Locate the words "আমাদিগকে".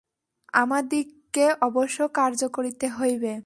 0.53-1.45